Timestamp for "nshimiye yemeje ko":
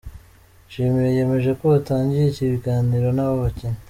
0.67-1.63